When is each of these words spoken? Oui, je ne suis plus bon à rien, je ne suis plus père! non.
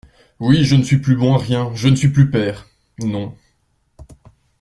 Oui, 0.39 0.63
je 0.65 0.73
ne 0.75 0.81
suis 0.81 0.97
plus 0.97 1.15
bon 1.15 1.35
à 1.35 1.37
rien, 1.37 1.69
je 1.75 1.87
ne 1.87 1.95
suis 1.95 2.07
plus 2.09 2.31
père! 2.31 2.67
non. 2.97 3.37